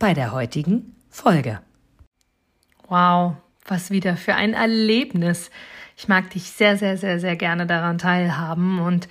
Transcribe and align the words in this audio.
bei 0.00 0.14
der 0.14 0.32
heutigen 0.32 0.96
Folge. 1.10 1.60
Wow, 2.88 3.36
was 3.66 3.92
wieder 3.92 4.16
für 4.16 4.34
ein 4.34 4.54
Erlebnis. 4.54 5.52
Ich 5.96 6.08
mag 6.08 6.30
dich 6.30 6.50
sehr, 6.50 6.76
sehr, 6.76 6.96
sehr, 6.96 7.20
sehr 7.20 7.36
gerne 7.36 7.66
daran 7.66 7.98
teilhaben 7.98 8.80
und 8.80 9.06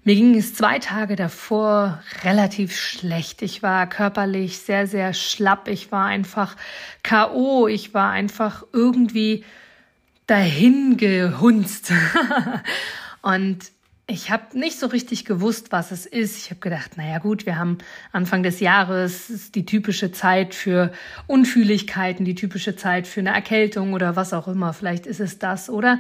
mir 0.04 0.14
ging 0.14 0.36
es 0.36 0.54
zwei 0.54 0.78
Tage 0.78 1.16
davor 1.16 2.02
relativ 2.22 2.76
schlecht. 2.76 3.40
Ich 3.40 3.62
war 3.62 3.88
körperlich 3.88 4.58
sehr, 4.58 4.86
sehr 4.86 5.14
schlapp. 5.14 5.66
Ich 5.68 5.90
war 5.92 6.04
einfach 6.04 6.56
K.O. 7.02 7.68
Ich 7.68 7.94
war 7.94 8.10
einfach 8.10 8.64
irgendwie 8.72 9.44
dahin 10.26 10.98
gehunzt. 10.98 11.92
und 13.22 13.72
ich 14.06 14.30
habe 14.30 14.58
nicht 14.58 14.78
so 14.78 14.86
richtig 14.88 15.24
gewusst, 15.24 15.72
was 15.72 15.90
es 15.90 16.04
ist. 16.04 16.36
Ich 16.36 16.50
habe 16.50 16.60
gedacht, 16.60 16.98
naja 16.98 17.18
gut, 17.18 17.46
wir 17.46 17.56
haben 17.56 17.78
Anfang 18.12 18.42
des 18.42 18.60
Jahres 18.60 19.30
ist 19.30 19.54
die 19.54 19.64
typische 19.64 20.12
Zeit 20.12 20.54
für 20.54 20.92
Unfühligkeiten, 21.26 22.26
die 22.26 22.34
typische 22.34 22.76
Zeit 22.76 23.06
für 23.06 23.20
eine 23.20 23.30
Erkältung 23.30 23.94
oder 23.94 24.16
was 24.16 24.34
auch 24.34 24.48
immer. 24.48 24.74
Vielleicht 24.74 25.06
ist 25.06 25.20
es 25.20 25.38
das, 25.38 25.70
oder? 25.70 25.98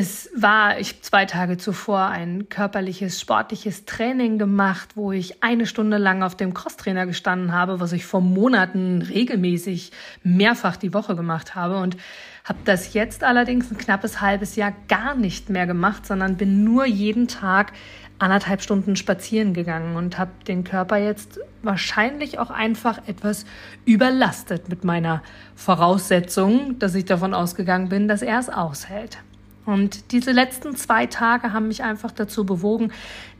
Es 0.00 0.30
war, 0.32 0.78
ich 0.78 1.02
zwei 1.02 1.24
Tage 1.24 1.56
zuvor 1.56 2.06
ein 2.06 2.48
körperliches, 2.48 3.20
sportliches 3.20 3.84
Training 3.84 4.38
gemacht, 4.38 4.90
wo 4.94 5.10
ich 5.10 5.42
eine 5.42 5.66
Stunde 5.66 5.98
lang 5.98 6.22
auf 6.22 6.36
dem 6.36 6.54
Crosstrainer 6.54 7.04
gestanden 7.04 7.52
habe, 7.52 7.80
was 7.80 7.92
ich 7.92 8.06
vor 8.06 8.20
Monaten 8.20 9.02
regelmäßig 9.02 9.90
mehrfach 10.22 10.76
die 10.76 10.94
Woche 10.94 11.16
gemacht 11.16 11.56
habe 11.56 11.78
und 11.78 11.96
habe 12.44 12.60
das 12.64 12.94
jetzt 12.94 13.24
allerdings 13.24 13.72
ein 13.72 13.76
knappes 13.76 14.20
halbes 14.20 14.54
Jahr 14.54 14.72
gar 14.86 15.16
nicht 15.16 15.50
mehr 15.50 15.66
gemacht, 15.66 16.06
sondern 16.06 16.36
bin 16.36 16.62
nur 16.62 16.86
jeden 16.86 17.26
Tag 17.26 17.72
anderthalb 18.20 18.62
Stunden 18.62 18.94
spazieren 18.94 19.52
gegangen 19.52 19.96
und 19.96 20.16
habe 20.16 20.30
den 20.46 20.62
Körper 20.62 20.98
jetzt 20.98 21.40
wahrscheinlich 21.62 22.38
auch 22.38 22.50
einfach 22.50 23.08
etwas 23.08 23.46
überlastet 23.84 24.68
mit 24.68 24.84
meiner 24.84 25.24
Voraussetzung, 25.56 26.78
dass 26.78 26.94
ich 26.94 27.04
davon 27.04 27.34
ausgegangen 27.34 27.88
bin, 27.88 28.06
dass 28.06 28.22
er 28.22 28.38
es 28.38 28.48
aushält. 28.48 29.18
Und 29.68 30.12
diese 30.12 30.32
letzten 30.32 30.76
zwei 30.76 31.04
Tage 31.04 31.52
haben 31.52 31.68
mich 31.68 31.82
einfach 31.82 32.10
dazu 32.10 32.46
bewogen, 32.46 32.90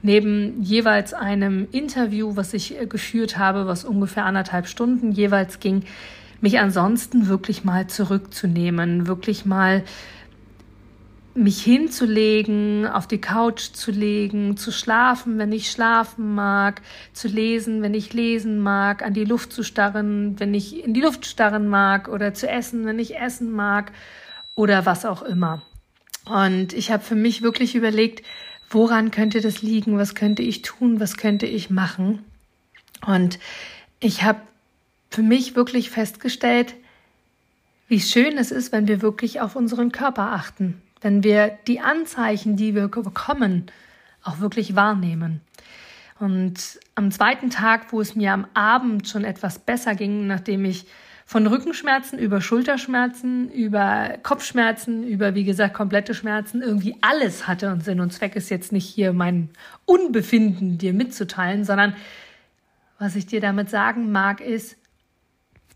neben 0.03 0.63
jeweils 0.63 1.15
einem 1.15 1.67
Interview, 1.73 2.37
was 2.37 2.53
ich 2.53 2.79
äh, 2.79 2.85
geführt 2.85 3.39
habe, 3.39 3.67
was 3.67 3.83
ungefähr 3.83 4.27
anderthalb 4.27 4.67
Stunden 4.67 5.11
jeweils 5.11 5.59
ging, 5.59 5.85
mich 6.43 6.59
ansonsten 6.59 7.29
wirklich 7.29 7.65
mal 7.65 7.87
zurückzunehmen, 7.87 9.07
wirklich 9.07 9.47
mal 9.47 9.85
mich 11.33 11.63
hinzulegen, 11.63 12.87
auf 12.87 13.07
die 13.07 13.23
Couch 13.23 13.73
zu 13.73 13.91
legen, 13.91 14.59
zu 14.59 14.71
schlafen, 14.71 15.39
wenn 15.39 15.53
ich 15.53 15.71
schlafen 15.71 16.35
mag, 16.35 16.83
zu 17.15 17.29
lesen, 17.29 17.81
wenn 17.81 17.95
ich 17.95 18.13
lesen 18.13 18.59
mag, 18.59 19.03
an 19.03 19.15
die 19.15 19.25
Luft 19.25 19.51
zu 19.51 19.63
starren, 19.63 20.39
wenn 20.39 20.53
ich 20.53 20.85
in 20.85 20.93
die 20.93 21.01
Luft 21.01 21.25
starren 21.25 21.69
mag 21.69 22.07
oder 22.07 22.35
zu 22.35 22.47
essen, 22.51 22.85
wenn 22.85 22.99
ich 22.99 23.17
essen 23.17 23.51
mag 23.51 23.93
oder 24.55 24.85
was 24.85 25.07
auch 25.07 25.23
immer. 25.23 25.63
Und 26.29 26.73
ich 26.73 26.91
habe 26.91 27.03
für 27.03 27.15
mich 27.15 27.43
wirklich 27.43 27.75
überlegt, 27.75 28.25
woran 28.71 29.11
könnte 29.11 29.41
das 29.41 29.63
liegen, 29.63 29.99
was 29.99 30.15
könnte 30.15 30.43
ich 30.43 30.63
tun, 30.63 31.01
was 31.01 31.17
könnte 31.17 31.47
ich 31.47 31.71
machen. 31.71 32.25
Und 33.07 33.39
ich 34.01 34.23
habe 34.23 34.41
für 35.11 35.23
mich 35.23 35.57
wirklich 35.57 35.91
festgestellt, 35.91 36.75
wie 37.89 38.01
schön 38.01 38.37
es 38.37 38.51
ist, 38.51 38.73
wenn 38.73 38.87
wir 38.87 39.01
wirklich 39.01 39.41
auf 39.41 39.57
unseren 39.57 39.93
Körper 39.93 40.33
achten, 40.33 40.83
wenn 41.01 41.23
wir 41.23 41.59
die 41.67 41.81
Anzeichen, 41.81 42.57
die 42.57 42.75
wir 42.75 42.89
bekommen, 42.89 43.71
auch 44.23 44.41
wirklich 44.41 44.77
wahrnehmen. 44.77 45.41
Und 46.19 46.79
am 46.97 47.11
zweiten 47.11 47.49
Tag, 47.49 47.93
wo 47.93 48.01
es 48.01 48.15
mir 48.15 48.33
am 48.33 48.47
Abend 48.53 49.09
schon 49.09 49.25
etwas 49.25 49.61
besser 49.61 49.95
ging, 49.95 50.27
nachdem 50.27 50.65
ich 50.65 50.87
von 51.29 51.47
Rückenschmerzen 51.47 52.19
über 52.19 52.41
Schulterschmerzen, 52.41 53.51
über 53.51 54.17
Kopfschmerzen, 54.23 55.05
über, 55.07 55.35
wie 55.35 55.45
gesagt, 55.45 55.75
komplette 55.75 56.15
Schmerzen, 56.15 56.63
irgendwie 56.63 56.97
alles 57.03 57.47
hatte. 57.47 57.71
Und 57.71 57.85
Sinn 57.85 58.01
und 58.01 58.15
Zweck 58.15 58.35
ist 58.35 58.49
jetzt 58.49 58.73
nicht 58.73 58.87
hier 58.87 59.13
mein 59.13 59.51
Unbefinden 59.85 60.79
dir 60.79 60.95
mitzuteilen, 60.95 61.65
sondern 61.65 61.95
was 62.99 63.15
ich 63.15 63.27
dir 63.27 63.43
damit 63.43 63.69
sagen 63.69 64.11
mag, 64.11 64.41
ist, 64.41 64.79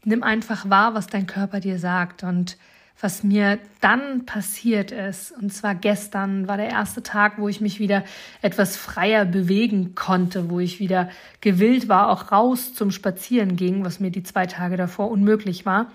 nimm 0.04 0.22
einfach 0.22 0.70
wahr, 0.70 0.94
was 0.94 1.06
dein 1.06 1.26
Körper 1.26 1.60
dir 1.60 1.78
sagt. 1.78 2.22
Und 2.22 2.56
was 3.00 3.24
mir 3.24 3.58
dann 3.80 4.26
passiert 4.26 4.92
ist, 4.92 5.32
und 5.32 5.52
zwar 5.52 5.74
gestern 5.74 6.46
war 6.46 6.56
der 6.56 6.68
erste 6.68 7.02
Tag, 7.02 7.38
wo 7.38 7.48
ich 7.48 7.60
mich 7.60 7.80
wieder 7.80 8.04
etwas 8.42 8.76
freier 8.76 9.24
bewegen 9.24 9.94
konnte, 9.94 10.50
wo 10.50 10.60
ich 10.60 10.78
wieder 10.78 11.10
gewillt 11.40 11.88
war, 11.88 12.10
auch 12.10 12.30
raus 12.30 12.74
zum 12.74 12.90
Spazieren 12.90 13.56
ging, 13.56 13.84
was 13.84 13.98
mir 13.98 14.10
die 14.10 14.22
zwei 14.22 14.46
Tage 14.46 14.76
davor 14.76 15.10
unmöglich 15.10 15.66
war, 15.66 15.90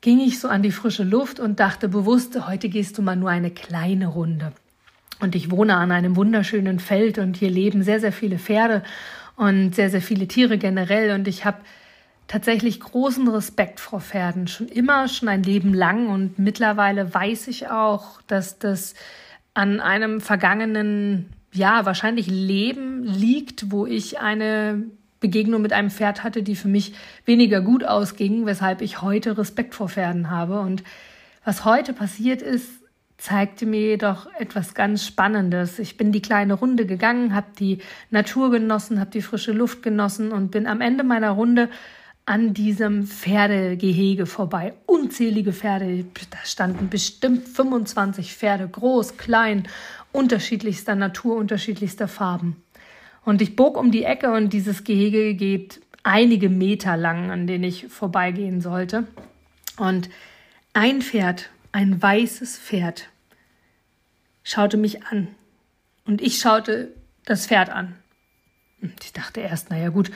ging 0.00 0.20
ich 0.20 0.38
so 0.38 0.48
an 0.48 0.62
die 0.62 0.70
frische 0.70 1.04
Luft 1.04 1.40
und 1.40 1.60
dachte 1.60 1.88
bewusst, 1.88 2.46
heute 2.46 2.68
gehst 2.68 2.98
du 2.98 3.02
mal 3.02 3.16
nur 3.16 3.30
eine 3.30 3.50
kleine 3.50 4.08
Runde. 4.08 4.52
Und 5.20 5.34
ich 5.34 5.50
wohne 5.50 5.76
an 5.76 5.92
einem 5.92 6.16
wunderschönen 6.16 6.78
Feld 6.78 7.18
und 7.18 7.36
hier 7.36 7.50
leben 7.50 7.82
sehr, 7.82 8.00
sehr 8.00 8.12
viele 8.12 8.38
Pferde 8.38 8.82
und 9.36 9.74
sehr, 9.74 9.90
sehr 9.90 10.00
viele 10.00 10.26
Tiere 10.26 10.56
generell. 10.56 11.14
Und 11.14 11.28
ich 11.28 11.44
habe 11.44 11.58
tatsächlich 12.30 12.78
großen 12.78 13.26
Respekt 13.26 13.80
vor 13.80 14.00
Pferden, 14.00 14.46
schon 14.46 14.68
immer, 14.68 15.08
schon 15.08 15.28
ein 15.28 15.42
Leben 15.42 15.74
lang 15.74 16.06
und 16.06 16.38
mittlerweile 16.38 17.12
weiß 17.12 17.48
ich 17.48 17.68
auch, 17.68 18.22
dass 18.28 18.60
das 18.60 18.94
an 19.52 19.80
einem 19.80 20.20
vergangenen, 20.20 21.30
ja, 21.52 21.84
wahrscheinlich 21.86 22.28
Leben 22.28 23.02
liegt, 23.02 23.72
wo 23.72 23.84
ich 23.84 24.20
eine 24.20 24.84
Begegnung 25.18 25.60
mit 25.60 25.72
einem 25.72 25.90
Pferd 25.90 26.22
hatte, 26.22 26.44
die 26.44 26.54
für 26.54 26.68
mich 26.68 26.94
weniger 27.24 27.62
gut 27.62 27.82
ausging, 27.82 28.46
weshalb 28.46 28.80
ich 28.80 29.02
heute 29.02 29.36
Respekt 29.36 29.74
vor 29.74 29.88
Pferden 29.88 30.30
habe. 30.30 30.60
Und 30.60 30.84
was 31.44 31.64
heute 31.64 31.92
passiert 31.92 32.42
ist, 32.42 32.68
zeigte 33.18 33.66
mir 33.66 33.80
jedoch 33.80 34.32
etwas 34.38 34.74
ganz 34.74 35.04
Spannendes. 35.04 35.80
Ich 35.80 35.96
bin 35.96 36.12
die 36.12 36.22
kleine 36.22 36.54
Runde 36.54 36.86
gegangen, 36.86 37.34
habe 37.34 37.48
die 37.58 37.78
Natur 38.10 38.52
genossen, 38.52 39.00
habe 39.00 39.10
die 39.10 39.20
frische 39.20 39.50
Luft 39.50 39.82
genossen 39.82 40.30
und 40.30 40.52
bin 40.52 40.68
am 40.68 40.80
Ende 40.80 41.02
meiner 41.02 41.30
Runde 41.30 41.68
an 42.26 42.54
diesem 42.54 43.06
Pferdegehege 43.06 44.26
vorbei. 44.26 44.74
Unzählige 44.86 45.52
Pferde, 45.52 46.04
da 46.30 46.38
standen 46.44 46.88
bestimmt 46.88 47.48
25 47.48 48.34
Pferde, 48.34 48.68
groß, 48.68 49.16
klein, 49.16 49.66
unterschiedlichster 50.12 50.94
Natur, 50.94 51.36
unterschiedlichster 51.36 52.08
Farben. 52.08 52.62
Und 53.24 53.42
ich 53.42 53.56
bog 53.56 53.76
um 53.76 53.90
die 53.90 54.04
Ecke 54.04 54.32
und 54.32 54.52
dieses 54.52 54.84
Gehege 54.84 55.34
geht 55.34 55.80
einige 56.02 56.48
Meter 56.48 56.96
lang, 56.96 57.30
an 57.30 57.46
denen 57.46 57.64
ich 57.64 57.88
vorbeigehen 57.88 58.60
sollte. 58.60 59.06
Und 59.76 60.08
ein 60.72 61.02
Pferd, 61.02 61.50
ein 61.72 62.00
weißes 62.00 62.58
Pferd, 62.58 63.08
schaute 64.42 64.76
mich 64.76 65.04
an. 65.06 65.28
Und 66.06 66.20
ich 66.20 66.38
schaute 66.38 66.92
das 67.24 67.46
Pferd 67.46 67.70
an. 67.70 67.96
Und 68.82 69.04
ich 69.04 69.12
dachte 69.12 69.40
erst, 69.40 69.70
naja 69.70 69.90
gut, 69.90 70.10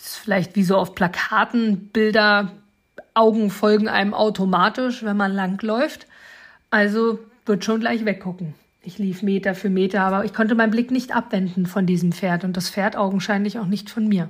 ist 0.00 0.16
vielleicht 0.16 0.56
wie 0.56 0.64
so 0.64 0.76
auf 0.76 0.94
Plakaten 0.94 1.88
Bilder, 1.88 2.52
Augen 3.14 3.50
folgen 3.50 3.88
einem 3.88 4.14
automatisch, 4.14 5.02
wenn 5.02 5.16
man 5.16 5.32
langläuft. 5.32 6.06
Also 6.70 7.18
wird 7.46 7.64
schon 7.64 7.80
gleich 7.80 8.04
weggucken. 8.04 8.54
Ich 8.82 8.98
lief 8.98 9.22
Meter 9.22 9.54
für 9.54 9.70
Meter, 9.70 10.02
aber 10.02 10.24
ich 10.24 10.34
konnte 10.34 10.54
meinen 10.54 10.70
Blick 10.70 10.90
nicht 10.90 11.14
abwenden 11.14 11.66
von 11.66 11.86
diesem 11.86 12.12
Pferd 12.12 12.44
und 12.44 12.56
das 12.56 12.70
Pferd 12.70 12.96
augenscheinlich 12.96 13.58
auch 13.58 13.66
nicht 13.66 13.90
von 13.90 14.06
mir. 14.06 14.28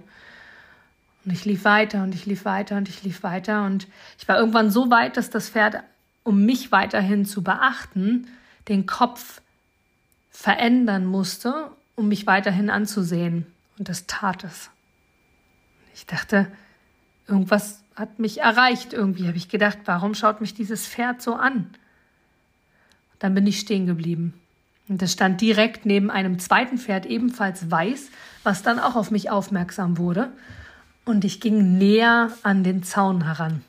Und 1.24 1.32
ich 1.32 1.44
lief 1.44 1.64
weiter 1.64 2.04
und 2.04 2.14
ich 2.14 2.24
lief 2.24 2.44
weiter 2.44 2.76
und 2.76 2.88
ich 2.88 3.02
lief 3.02 3.22
weiter 3.22 3.66
und 3.66 3.88
ich 4.18 4.28
war 4.28 4.38
irgendwann 4.38 4.70
so 4.70 4.90
weit, 4.90 5.16
dass 5.16 5.28
das 5.28 5.50
Pferd, 5.50 5.82
um 6.22 6.44
mich 6.46 6.72
weiterhin 6.72 7.26
zu 7.26 7.42
beachten, 7.42 8.28
den 8.68 8.86
Kopf 8.86 9.42
verändern 10.30 11.04
musste, 11.04 11.70
um 11.96 12.08
mich 12.08 12.26
weiterhin 12.26 12.70
anzusehen. 12.70 13.46
Und 13.78 13.88
das 13.88 14.06
tat 14.06 14.44
es. 14.44 14.70
Ich 15.96 16.06
dachte, 16.06 16.46
Irgendwas 17.28 17.82
hat 17.94 18.18
mich 18.18 18.40
erreicht. 18.40 18.92
Irgendwie 18.92 19.26
habe 19.26 19.36
ich 19.36 19.48
gedacht, 19.48 19.78
warum 19.84 20.14
schaut 20.14 20.40
mich 20.40 20.54
dieses 20.54 20.86
Pferd 20.86 21.22
so 21.22 21.34
an? 21.34 21.70
Dann 23.18 23.34
bin 23.34 23.46
ich 23.46 23.60
stehen 23.60 23.86
geblieben. 23.86 24.34
Und 24.88 25.02
es 25.02 25.12
stand 25.12 25.40
direkt 25.40 25.84
neben 25.84 26.10
einem 26.10 26.38
zweiten 26.38 26.78
Pferd, 26.78 27.06
ebenfalls 27.06 27.70
weiß, 27.70 28.10
was 28.44 28.62
dann 28.62 28.78
auch 28.78 28.94
auf 28.94 29.10
mich 29.10 29.30
aufmerksam 29.30 29.98
wurde. 29.98 30.30
Und 31.04 31.24
ich 31.24 31.40
ging 31.40 31.76
näher 31.78 32.30
an 32.44 32.62
den 32.62 32.84
Zaun 32.84 33.24
heran. 33.24 33.62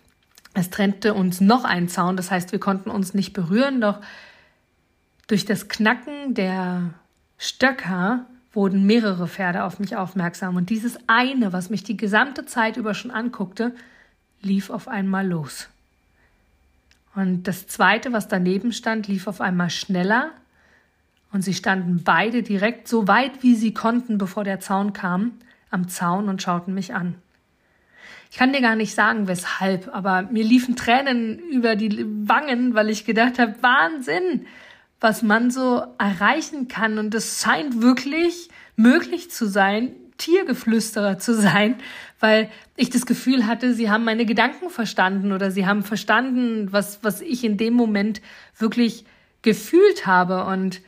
Es 0.54 0.70
trennte 0.70 1.14
uns 1.14 1.42
noch 1.42 1.64
ein 1.64 1.88
Zaun, 1.88 2.18
das 2.18 2.30
heißt, 2.30 2.52
wir 2.52 2.60
konnten 2.60 2.90
uns 2.90 3.14
nicht 3.14 3.34
berühren, 3.34 3.82
doch 3.82 4.00
durch 5.28 5.46
das 5.46 5.68
Knacken 5.68 6.34
der 6.34 6.94
Stöcker 7.38 8.26
wurden 8.58 8.88
mehrere 8.88 9.28
Pferde 9.28 9.64
auf 9.64 9.80
mich 9.80 9.96
aufmerksam. 9.96 10.56
Und 10.56 10.72
dieses 10.72 10.98
eine, 11.06 11.54
was 11.54 11.70
mich 11.70 11.84
die 11.84 11.96
gesamte 11.96 12.48
Zeit 12.48 12.76
über 12.76 12.96
schon 12.96 13.12
anguckte, 13.12 13.76
lief 14.42 14.72
auf 14.72 14.88
einmal 14.88 15.28
los. 15.28 15.70
Und 17.14 17.44
das 17.44 17.68
zweite, 17.68 18.14
was 18.14 18.28
daneben 18.28 18.74
stand, 18.74 19.08
lief 19.08 19.28
auf 19.28 19.42
einmal 19.42 19.70
schneller. 19.70 20.32
Und 21.32 21.44
sie 21.44 21.54
standen 21.54 22.04
beide 22.04 22.42
direkt 22.42 22.88
so 22.88 23.08
weit, 23.08 23.44
wie 23.44 23.54
sie 23.54 23.76
konnten, 23.76 24.18
bevor 24.18 24.44
der 24.44 24.60
Zaun 24.60 24.92
kam, 24.92 25.34
am 25.70 25.88
Zaun 25.88 26.28
und 26.28 26.42
schauten 26.42 26.74
mich 26.74 26.96
an. 26.96 27.14
Ich 28.32 28.38
kann 28.38 28.54
dir 28.54 28.62
gar 28.62 28.76
nicht 28.76 28.96
sagen, 28.96 29.28
weshalb, 29.28 29.88
aber 29.94 30.24
mir 30.24 30.44
liefen 30.44 30.76
Tränen 30.76 31.38
über 31.52 31.76
die 31.76 32.04
Wangen, 32.28 32.74
weil 32.74 32.90
ich 32.90 33.06
gedacht 33.06 33.38
habe, 33.38 33.54
Wahnsinn, 33.62 34.48
was 35.00 35.22
man 35.22 35.52
so 35.52 35.84
erreichen 35.98 36.68
kann. 36.68 36.98
Und 36.98 37.14
es 37.14 37.42
scheint 37.42 37.82
wirklich 37.82 38.50
möglich 38.76 39.32
zu 39.32 39.48
sein, 39.48 39.92
Tiergeflüsterer 40.18 41.20
zu 41.20 41.36
sein, 41.36 41.76
weil 42.20 42.50
ich 42.76 42.90
das 42.90 43.06
Gefühl 43.06 43.46
hatte, 43.46 43.74
sie 43.74 43.90
haben 43.90 44.04
meine 44.04 44.26
Gedanken 44.26 44.70
verstanden 44.70 45.32
oder 45.32 45.52
sie 45.52 45.68
haben 45.68 45.84
verstanden, 45.84 46.72
was, 46.72 47.04
was 47.04 47.22
ich 47.22 47.44
in 47.44 47.58
dem 47.58 47.74
Moment 47.74 48.22
wirklich 48.58 49.06
gefühlt 49.44 50.08
habe. 50.08 50.46
Und 50.46 50.82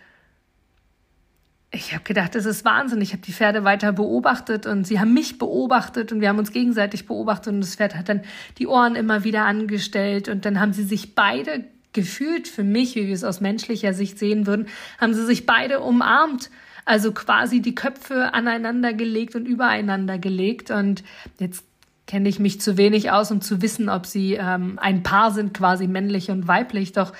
ich 1.71 1.93
habe 1.93 2.03
gedacht, 2.03 2.33
das 2.33 2.45
ist 2.45 2.65
Wahnsinn. 2.65 3.01
Ich 3.01 3.11
habe 3.11 3.21
die 3.21 3.33
Pferde 3.33 3.63
weiter 3.63 3.91
beobachtet 3.91 4.65
und 4.65 4.87
sie 4.87 4.99
haben 4.99 5.13
mich 5.13 5.37
beobachtet 5.37 6.11
und 6.11 6.21
wir 6.21 6.29
haben 6.29 6.39
uns 6.39 6.51
gegenseitig 6.51 7.05
beobachtet 7.05 7.53
und 7.53 7.61
das 7.61 7.75
Pferd 7.75 7.95
hat 7.95 8.09
dann 8.09 8.21
die 8.57 8.65
Ohren 8.65 8.95
immer 8.95 9.23
wieder 9.23 9.45
angestellt 9.45 10.29
und 10.29 10.45
dann 10.45 10.59
haben 10.59 10.73
sie 10.73 10.83
sich 10.83 11.13
beide 11.13 11.65
gefühlt 11.93 12.47
für 12.47 12.63
mich, 12.63 12.95
wie 12.95 13.07
wir 13.07 13.13
es 13.13 13.23
aus 13.23 13.41
menschlicher 13.41 13.93
Sicht 13.93 14.19
sehen 14.19 14.45
würden, 14.47 14.67
haben 14.99 15.13
sie 15.13 15.25
sich 15.25 15.45
beide 15.45 15.79
umarmt. 15.79 16.49
Also 16.85 17.11
quasi 17.11 17.61
die 17.61 17.75
Köpfe 17.75 18.33
aneinander 18.33 18.93
gelegt 18.93 19.35
und 19.35 19.45
übereinander 19.45 20.17
gelegt. 20.17 20.71
Und 20.71 21.03
jetzt 21.37 21.63
kenne 22.07 22.29
ich 22.29 22.39
mich 22.39 22.59
zu 22.61 22.77
wenig 22.77 23.11
aus, 23.11 23.31
um 23.31 23.41
zu 23.41 23.61
wissen, 23.61 23.89
ob 23.89 24.07
sie 24.07 24.33
ähm, 24.33 24.79
ein 24.81 25.03
Paar 25.03 25.31
sind, 25.31 25.53
quasi 25.53 25.87
männlich 25.87 26.31
und 26.31 26.47
weiblich. 26.47 26.91
Doch 26.91 27.13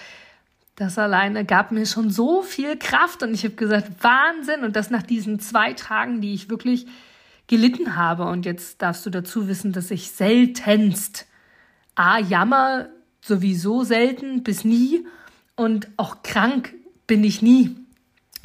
das 0.76 0.98
alleine 0.98 1.46
gab 1.46 1.72
mir 1.72 1.86
schon 1.86 2.10
so 2.10 2.42
viel 2.42 2.78
Kraft 2.78 3.22
und 3.22 3.34
ich 3.34 3.44
habe 3.44 3.56
gesagt, 3.56 3.92
Wahnsinn. 4.02 4.64
Und 4.64 4.76
das 4.76 4.90
nach 4.90 5.04
diesen 5.04 5.40
zwei 5.40 5.74
Tagen, 5.74 6.22
die 6.22 6.34
ich 6.34 6.50
wirklich 6.50 6.88
gelitten 7.46 7.96
habe. 7.96 8.24
Und 8.24 8.46
jetzt 8.46 8.82
darfst 8.82 9.06
du 9.06 9.10
dazu 9.10 9.48
wissen, 9.48 9.74
dass 9.74 9.92
ich 9.92 10.12
seltenst 10.12 11.28
A, 11.96 12.18
jammer 12.18 12.88
sowieso 13.30 13.86
selten 13.86 14.44
bis 14.44 14.66
nie 14.66 15.06
und 15.56 15.88
auch 15.96 16.22
krank 16.22 16.74
bin 17.08 17.24
ich 17.24 17.42
nie. 17.42 17.78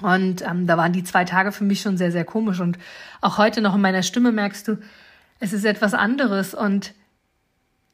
Und 0.01 0.43
ähm, 0.43 0.67
da 0.67 0.77
waren 0.77 0.93
die 0.93 1.05
zwei 1.05 1.25
Tage 1.25 1.51
für 1.51 1.65
mich 1.65 1.81
schon 1.81 1.97
sehr, 1.97 2.13
sehr 2.13 2.25
komisch. 2.25 2.61
Und 2.61 2.79
auch 3.21 3.39
heute 3.39 3.61
noch 3.61 3.75
in 3.75 3.81
meiner 3.81 4.03
Stimme 4.03 4.33
merkst 4.33 4.69
du, 4.69 4.79
es 5.41 5.53
ist 5.53 5.65
etwas 5.65 5.95
anderes. 5.95 6.55
Und 6.55 6.95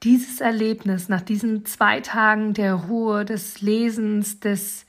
dieses 0.02 0.40
Erlebnis 0.40 1.08
nach 1.08 1.20
diesen 1.20 1.66
zwei 1.66 2.00
Tagen 2.00 2.54
der 2.54 2.74
Ruhe, 2.74 3.24
des 3.24 3.60
Lesens, 3.60 4.40
des 4.40 4.86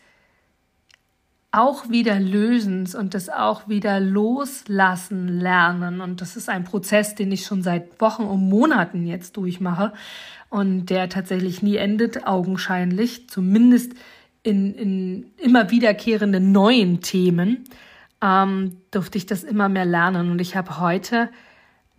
auch 1.51 1.89
wieder 1.89 2.19
Lösens 2.19 2.95
und 2.95 3.13
des 3.13 3.29
auch 3.29 3.67
wieder 3.67 3.99
Loslassen 3.99 5.27
lernen. 5.27 5.99
Und 5.99 6.21
das 6.21 6.37
ist 6.37 6.49
ein 6.49 6.63
Prozess, 6.63 7.15
den 7.15 7.31
ich 7.31 7.45
schon 7.45 7.61
seit 7.61 7.99
Wochen 7.99 8.23
und 8.23 8.47
Monaten 8.47 9.05
jetzt 9.05 9.35
durchmache 9.35 9.91
und 10.49 10.85
der 10.85 11.09
tatsächlich 11.09 11.61
nie 11.61 11.75
endet, 11.75 12.25
augenscheinlich, 12.25 13.29
zumindest 13.29 13.93
in, 14.43 14.73
in 14.73 15.31
immer 15.37 15.71
wiederkehrenden 15.71 16.51
neuen 16.51 17.01
Themen, 17.01 17.65
ähm, 18.21 18.77
durfte 18.91 19.17
ich 19.17 19.25
das 19.25 19.43
immer 19.43 19.67
mehr 19.67 19.85
lernen. 19.85 20.31
Und 20.31 20.39
ich 20.39 20.55
habe 20.55 20.79
heute 20.79 21.29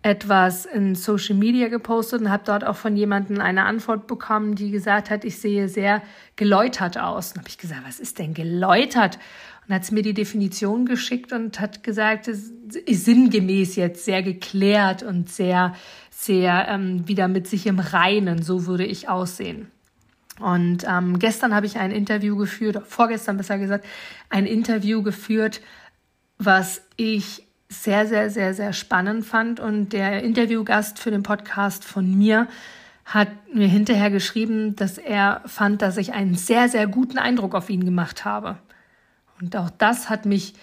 etwas 0.03 0.67
in 0.67 0.95
Social 0.95 1.37
Media 1.37 1.69
gepostet 1.69 2.21
und 2.21 2.31
habe 2.31 2.43
dort 2.45 2.65
auch 2.65 2.77
von 2.77 2.97
jemandem 2.97 3.41
eine 3.41 3.65
Antwort 3.65 4.07
bekommen, 4.07 4.57
die 4.57 4.71
gesagt 4.71 5.11
hat, 5.11 5.25
ich 5.25 5.39
sehe 5.39 5.69
sehr 5.69 6.03
geläutert 6.37 6.99
aus. 6.99 7.33
Und 7.33 7.39
habe 7.39 7.49
ich 7.49 7.59
gesagt, 7.59 7.83
was 7.87 8.01
ist 8.01 8.19
denn 8.19 8.35
geläutert? 8.35 9.19
Und 9.67 9.75
hat 9.75 9.93
mir 9.93 10.03
die 10.03 10.15
Definition 10.15 10.87
geschickt 10.87 11.33
und 11.33 11.61
hat 11.61 11.85
gesagt, 11.85 12.27
es 12.27 12.51
ist 12.85 13.05
sinngemäß 13.05 13.77
jetzt 13.77 14.05
sehr 14.05 14.23
geklärt 14.23 15.05
und 15.05 15.31
sehr 15.31 15.75
sehr 16.23 16.69
ähm, 16.69 17.09
wieder 17.09 17.27
mit 17.27 17.49
sich 17.49 17.67
im 17.67 17.81
Reinen, 17.81 18.43
so 18.43 18.67
würde 18.67 18.85
ich 18.85 19.09
aussehen. 19.09 19.73
Und 20.39 20.85
ähm, 20.89 21.19
gestern 21.19 21.55
habe 21.55 21.67
ich 21.67 21.79
ein 21.79 21.91
Interview 21.91 22.37
geführt, 22.37 22.83
vorgestern 22.87 23.37
besser 23.37 23.59
gesagt, 23.59 23.85
ein 24.31 24.47
Interview 24.47 25.03
geführt, 25.03 25.61
was 26.39 26.83
ich 26.97 27.45
sehr, 27.73 28.07
sehr, 28.07 28.31
sehr, 28.31 28.55
sehr 28.55 28.73
spannend 28.73 29.25
fand. 29.25 29.61
Und 29.61 29.93
der 29.93 30.23
Interviewgast 30.23 30.99
für 30.99 31.11
den 31.11 31.23
Podcast 31.23 31.85
von 31.85 32.17
mir 32.17 32.47
hat 33.05 33.29
mir 33.53 33.69
hinterher 33.69 34.11
geschrieben, 34.11 34.77
dass 34.77 34.99
er 34.99 35.43
fand, 35.47 35.83
dass 35.83 35.97
ich 35.97 36.13
einen 36.13 36.35
sehr, 36.35 36.69
sehr 36.69 36.87
guten 36.87 37.19
Eindruck 37.19 37.55
auf 37.55 37.69
ihn 37.71 37.85
gemacht 37.85 38.25
habe. 38.25 38.59
Und 39.41 39.57
auch 39.57 39.71
das 39.71 40.09
hat 40.09 40.25
mich 40.25 40.55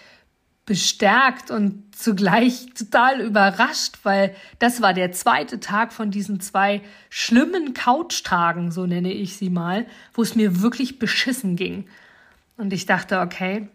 bestärkt 0.66 1.50
und 1.50 1.96
zugleich 1.96 2.68
total 2.78 3.22
überrascht, 3.22 3.98
weil 4.04 4.36
das 4.60 4.82
war 4.82 4.94
der 4.94 5.12
zweite 5.12 5.60
Tag 5.60 5.92
von 5.92 6.12
diesen 6.12 6.40
zwei 6.40 6.82
schlimmen 7.10 7.74
Couchtagen, 7.74 8.72
so 8.72 8.86
nenne 8.86 9.12
ich 9.12 9.36
sie 9.36 9.50
mal, 9.50 9.88
wo 10.14 10.22
es 10.22 10.36
mir 10.36 10.62
wirklich 10.62 11.00
beschissen 11.00 11.56
ging. 11.56 11.88
Und 12.56 12.72
ich 12.72 12.86
dachte, 12.86 13.20
okay, 13.22 13.68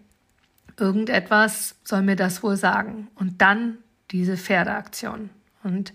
irgendetwas 0.79 1.77
soll 1.85 2.03
mir 2.03 2.17
das 2.17 2.43
wohl 2.43 2.57
sagen. 2.57 3.09
Und 3.15 3.41
dann 3.41 3.79
diese 4.11 4.37
Pferdeaktion. 4.37 5.31
Und 5.63 5.93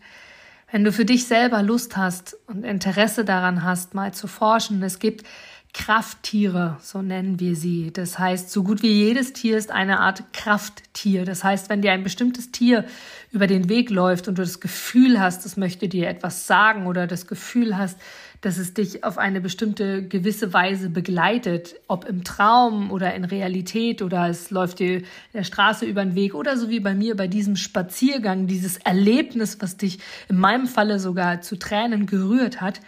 wenn 0.71 0.83
du 0.83 0.91
für 0.91 1.05
dich 1.05 1.27
selber 1.27 1.63
Lust 1.63 1.97
hast 1.97 2.37
und 2.47 2.63
Interesse 2.63 3.25
daran 3.25 3.63
hast, 3.63 3.93
mal 3.93 4.13
zu 4.13 4.27
forschen, 4.27 4.83
es 4.83 4.99
gibt 4.99 5.25
Krafttiere, 5.71 6.77
so 6.81 7.03
nennen 7.03 7.39
wir 7.39 7.55
sie. 7.55 7.91
Das 7.93 8.17
heißt, 8.17 8.49
so 8.49 8.63
gut 8.63 8.81
wie 8.81 8.91
jedes 8.91 9.33
Tier 9.33 9.55
ist 9.55 9.69
eine 9.69 9.99
Art 9.99 10.33
Krafttier. 10.33 11.25
Das 11.25 11.43
heißt, 11.43 11.69
wenn 11.69 11.83
dir 11.83 11.91
ein 11.91 12.03
bestimmtes 12.03 12.51
Tier 12.51 12.85
über 13.31 13.45
den 13.45 13.69
Weg 13.69 13.91
läuft 13.91 14.27
und 14.27 14.39
du 14.39 14.41
das 14.41 14.59
Gefühl 14.59 15.19
hast, 15.19 15.45
es 15.45 15.57
möchte 15.57 15.87
dir 15.87 16.07
etwas 16.07 16.47
sagen 16.47 16.87
oder 16.87 17.05
das 17.05 17.27
Gefühl 17.27 17.77
hast, 17.77 17.99
dass 18.41 18.57
es 18.57 18.73
dich 18.73 19.03
auf 19.03 19.19
eine 19.19 19.41
bestimmte 19.41 20.07
gewisse 20.07 20.53
Weise 20.53 20.89
begleitet, 20.89 21.75
ob 21.87 22.05
im 22.05 22.23
Traum 22.23 22.89
oder 22.89 23.13
in 23.13 23.25
Realität 23.25 24.01
oder 24.01 24.27
es 24.27 24.49
läuft 24.49 24.79
dir 24.79 25.03
der 25.33 25.43
Straße 25.43 25.85
über 25.85 26.03
den 26.03 26.15
Weg 26.15 26.33
oder 26.33 26.57
so 26.57 26.69
wie 26.69 26.79
bei 26.79 26.95
mir 26.95 27.15
bei 27.15 27.27
diesem 27.27 27.55
Spaziergang, 27.55 28.47
dieses 28.47 28.77
Erlebnis, 28.77 29.57
was 29.59 29.77
dich 29.77 29.99
in 30.29 30.37
meinem 30.37 30.67
Falle 30.67 30.99
sogar 30.99 31.41
zu 31.41 31.57
Tränen 31.57 32.07
gerührt 32.07 32.59
hat, 32.59 32.79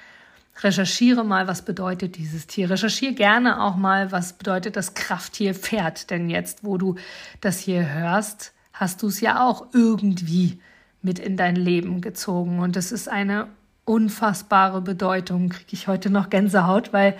recherchiere 0.59 1.23
mal, 1.23 1.47
was 1.47 1.63
bedeutet 1.63 2.17
dieses 2.17 2.47
Tier. 2.47 2.69
Recherchiere 2.69 3.13
gerne 3.13 3.61
auch 3.61 3.75
mal, 3.75 4.11
was 4.11 4.33
bedeutet 4.33 4.75
das 4.75 4.93
Krafttier 4.93 5.55
Pferd. 5.55 6.09
Denn 6.09 6.29
jetzt, 6.29 6.63
wo 6.63 6.77
du 6.77 6.95
das 7.39 7.59
hier 7.59 7.91
hörst, 7.93 8.53
hast 8.73 9.01
du 9.01 9.07
es 9.07 9.21
ja 9.21 9.45
auch 9.47 9.67
irgendwie 9.73 10.59
mit 11.01 11.19
in 11.19 11.37
dein 11.37 11.55
Leben 11.55 12.01
gezogen. 12.01 12.59
Und 12.59 12.77
es 12.77 12.91
ist 12.91 13.09
eine 13.09 13.47
unfassbare 13.85 14.81
Bedeutung. 14.81 15.49
Kriege 15.49 15.73
ich 15.73 15.87
heute 15.87 16.09
noch 16.09 16.29
Gänsehaut, 16.29 16.93
weil 16.93 17.17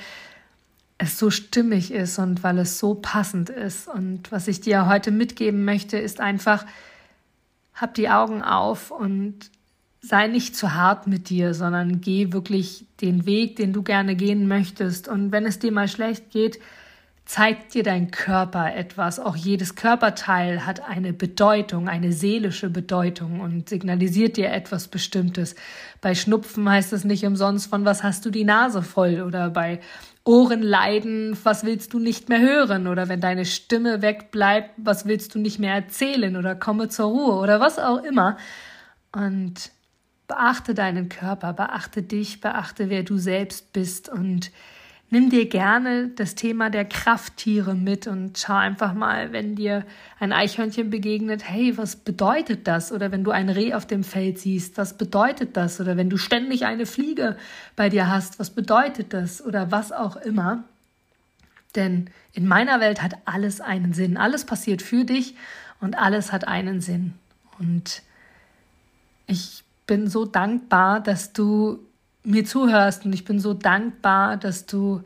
es 0.98 1.18
so 1.18 1.32
stimmig 1.32 1.92
ist 1.92 2.20
und 2.20 2.44
weil 2.44 2.60
es 2.60 2.78
so 2.78 2.94
passend 2.94 3.50
ist. 3.50 3.88
Und 3.88 4.32
was 4.32 4.48
ich 4.48 4.62
dir 4.62 4.88
heute 4.88 5.10
mitgeben 5.10 5.66
möchte, 5.66 5.98
ist 5.98 6.20
einfach, 6.20 6.66
hab 7.74 7.96
die 7.96 8.10
Augen 8.10 8.44
auf 8.44 8.92
und 8.92 9.50
sei 10.02 10.28
nicht 10.28 10.56
zu 10.56 10.74
hart 10.74 11.08
mit 11.08 11.30
dir, 11.30 11.54
sondern 11.54 12.02
geh 12.02 12.34
wirklich 12.34 12.86
den 13.02 13.26
Weg, 13.26 13.56
den 13.56 13.72
du 13.72 13.84
gerne 13.84 14.16
gehen 14.16 14.48
möchtest. 14.48 15.08
Und 15.08 15.32
wenn 15.32 15.46
es 15.46 15.60
dir 15.60 15.72
mal 15.72 15.88
schlecht 15.88 16.32
geht, 16.32 16.60
zeigt 17.26 17.76
dir 17.76 17.84
dein 17.84 18.10
Körper 18.12 18.76
etwas. 18.76 19.20
Auch 19.20 19.36
jedes 19.36 19.76
Körperteil 19.76 20.66
hat 20.66 20.82
eine 20.82 21.14
Bedeutung, 21.14 21.88
eine 21.88 22.12
seelische 22.12 22.70
Bedeutung 22.70 23.40
und 23.40 23.70
signalisiert 23.70 24.38
dir 24.38 24.52
etwas 24.52 24.88
Bestimmtes. 24.88 25.56
Bei 26.02 26.16
Schnupfen 26.16 26.68
heißt 26.68 26.92
es 26.94 27.06
nicht 27.06 27.24
umsonst 27.24 27.70
von 27.70 27.86
was 27.86 28.04
hast 28.04 28.26
du 28.26 28.32
die 28.32 28.44
Nase 28.44 28.82
voll 28.82 29.22
oder 29.22 29.50
bei 29.50 29.80
Ohrenleiden, 30.26 31.38
was 31.44 31.64
willst 31.64 31.94
du 31.94 32.00
nicht 32.00 32.28
mehr 32.28 32.42
hören 32.42 32.88
oder 32.88 33.08
wenn 33.08 33.22
deine 33.22 33.46
Stimme 33.46 34.02
wegbleibt, 34.02 34.72
was 34.78 35.06
willst 35.06 35.34
du 35.34 35.40
nicht 35.40 35.60
mehr 35.60 35.74
erzählen 35.74 36.36
oder 36.36 36.56
komme 36.56 36.90
zur 36.90 37.06
Ruhe 37.06 37.36
oder 37.36 37.60
was 37.60 37.80
auch 37.80 38.04
immer. 38.04 38.38
Und 39.14 39.72
beachte 40.32 40.74
deinen 40.74 41.10
Körper, 41.10 41.52
beachte 41.52 42.02
dich, 42.04 42.40
beachte, 42.40 42.90
wer 42.90 43.04
du 43.04 43.18
selbst 43.18 43.74
bist 43.74 44.08
und 44.08 44.50
nimm 45.10 45.30
dir 45.30 45.50
gerne 45.50 46.08
das 46.08 46.36
Thema 46.36 46.70
der 46.70 46.86
Krafttiere 46.86 47.76
mit 47.76 48.08
und 48.08 48.38
schau 48.38 48.56
einfach 48.56 48.94
mal, 48.94 49.34
wenn 49.34 49.58
dir 49.58 49.86
ein 50.22 50.32
Eichhörnchen 50.32 50.90
begegnet, 50.90 51.44
hey, 51.44 51.78
was 51.78 51.98
bedeutet 51.98 52.66
das? 52.66 52.94
Oder 52.94 53.12
wenn 53.12 53.26
du 53.26 53.32
ein 53.32 53.50
Reh 53.50 53.74
auf 53.74 53.86
dem 53.86 54.06
Feld 54.06 54.40
siehst, 54.40 54.78
was 54.78 54.98
bedeutet 54.98 55.58
das? 55.58 55.82
Oder 55.82 55.98
wenn 55.98 56.10
du 56.10 56.16
ständig 56.16 56.66
eine 56.66 56.86
Fliege 56.86 57.36
bei 57.76 57.90
dir 57.90 58.08
hast, 58.08 58.40
was 58.40 58.52
bedeutet 58.52 59.12
das? 59.12 59.44
Oder 59.44 59.70
was 59.70 59.92
auch 59.92 60.16
immer. 60.16 60.64
Denn 61.76 62.10
in 62.32 62.48
meiner 62.48 62.80
Welt 62.80 63.02
hat 63.02 63.16
alles 63.26 63.60
einen 63.60 63.92
Sinn. 63.92 64.16
Alles 64.16 64.46
passiert 64.46 64.82
für 64.82 65.04
dich 65.04 65.36
und 65.82 65.98
alles 65.98 66.32
hat 66.32 66.48
einen 66.48 66.80
Sinn. 66.80 67.16
Und 67.60 68.02
ich 69.28 69.66
bin 69.92 70.08
so 70.08 70.24
dankbar, 70.24 71.02
dass 71.02 71.34
du 71.34 71.80
mir 72.24 72.46
zuhörst 72.46 73.04
und 73.04 73.12
ich 73.12 73.26
bin 73.26 73.42
so 73.42 73.54
dankbar, 73.54 74.38
dass 74.38 74.66
du 74.66 75.02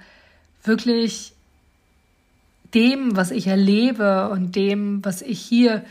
wirklich 0.63 1.33
dem, 2.75 3.15
was 3.15 3.31
ich 3.31 3.47
erlebe 3.47 4.29
und 4.29 4.55
dem, 4.55 5.03
was 5.03 5.23
ich 5.23 5.39
hier 5.41 5.83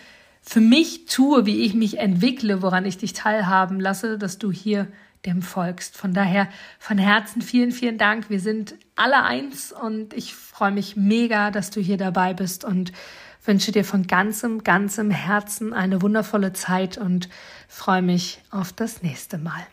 für 0.42 0.60
mich 0.60 1.06
tue, 1.06 1.44
wie 1.44 1.62
ich 1.62 1.74
mich 1.74 1.98
entwickle, 1.98 2.62
woran 2.62 2.84
ich 2.84 2.96
dich 2.96 3.14
teilhaben 3.14 3.80
lasse, 3.80 4.16
dass 4.16 4.38
du 4.38 4.52
hier 4.52 4.86
dem 5.26 5.42
folgst. 5.42 5.96
Von 5.96 6.14
daher 6.14 6.48
von 6.78 6.96
Herzen 6.96 7.42
vielen, 7.42 7.72
vielen 7.72 7.98
Dank. 7.98 8.30
Wir 8.30 8.38
sind 8.38 8.76
alle 8.94 9.24
eins 9.24 9.72
und 9.72 10.14
ich 10.14 10.36
freue 10.36 10.70
mich 10.70 10.94
mega, 10.94 11.50
dass 11.50 11.72
du 11.72 11.80
hier 11.80 11.96
dabei 11.96 12.32
bist 12.32 12.64
und 12.64 12.92
wünsche 13.44 13.72
dir 13.72 13.84
von 13.84 14.06
ganzem, 14.06 14.64
ganzem 14.64 15.10
Herzen 15.10 15.72
eine 15.72 16.02
wundervolle 16.02 16.52
Zeit 16.52 16.98
und 16.98 17.28
freue 17.68 18.02
mich 18.02 18.40
auf 18.50 18.72
das 18.72 19.02
nächste 19.02 19.38
Mal. 19.38 19.66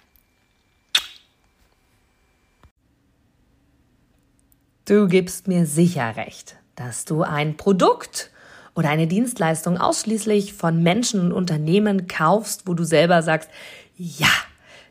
Du 4.85 5.07
gibst 5.07 5.47
mir 5.47 5.65
sicher 5.65 6.15
recht, 6.17 6.57
dass 6.75 7.05
du 7.05 7.23
ein 7.23 7.55
Produkt 7.55 8.31
oder 8.75 8.89
eine 8.89 9.07
Dienstleistung 9.07 9.77
ausschließlich 9.77 10.53
von 10.53 10.81
Menschen 10.81 11.21
und 11.21 11.31
Unternehmen 11.31 12.07
kaufst, 12.07 12.67
wo 12.67 12.73
du 12.73 12.83
selber 12.83 13.21
sagst, 13.21 13.49
ja, 13.95 14.27